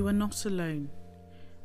[0.00, 0.88] You are not alone.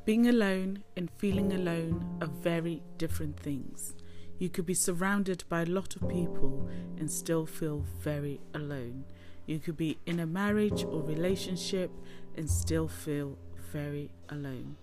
[0.04, 3.96] Being alone and feeling alone are very different things.
[4.40, 6.68] You could be surrounded by a lot of people
[6.98, 9.06] and still feel very alone.
[9.46, 11.92] You could be in a marriage or relationship
[12.36, 13.38] and still feel
[13.72, 14.76] very alone.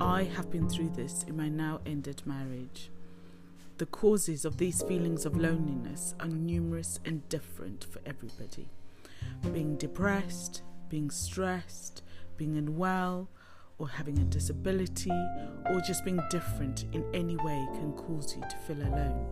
[0.00, 2.90] I have been through this in my now ended marriage.
[3.76, 8.70] The causes of these feelings of loneliness are numerous and different for everybody.
[9.52, 12.02] Being depressed, being stressed,
[12.36, 13.28] being unwell,
[13.78, 15.10] or having a disability,
[15.70, 19.26] or just being different in any way can cause you to feel alone.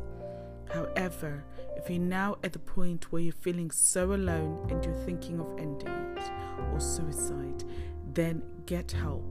[0.73, 1.45] However,
[1.77, 5.59] if you're now at the point where you're feeling so alone and you're thinking of
[5.59, 6.31] ending it
[6.73, 7.65] or suicide,
[8.13, 9.25] then get help,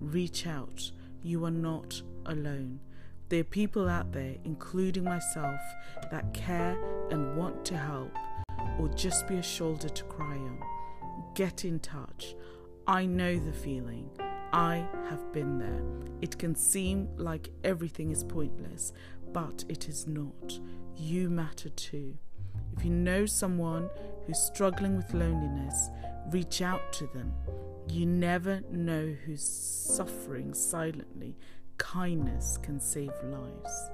[0.00, 0.90] reach out.
[1.22, 2.80] You are not alone.
[3.28, 5.60] There are people out there, including myself,
[6.10, 6.78] that care
[7.10, 8.16] and want to help
[8.78, 10.60] or just be a shoulder to cry on.
[11.34, 12.34] Get in touch.
[12.88, 14.08] I know the feeling.
[14.52, 15.82] I have been there.
[16.22, 18.92] It can seem like everything is pointless,
[19.32, 20.60] but it is not.
[20.96, 22.16] You matter too.
[22.76, 23.90] If you know someone
[24.26, 25.90] who's struggling with loneliness,
[26.30, 27.32] reach out to them.
[27.88, 31.36] You never know who's suffering silently.
[31.78, 33.90] Kindness can save lives.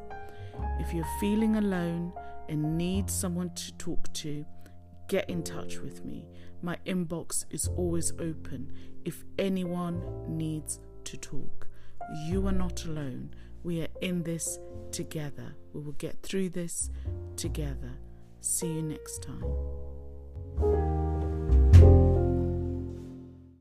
[0.80, 2.12] If you're feeling alone
[2.50, 4.44] and need someone to talk to,
[5.12, 6.24] get in touch with me.
[6.62, 8.72] My inbox is always open
[9.04, 11.68] if anyone needs to talk.
[12.28, 13.34] You are not alone.
[13.62, 14.58] We are in this
[14.90, 15.54] together.
[15.74, 16.88] We will get through this
[17.36, 17.92] together.
[18.40, 19.81] See you next time.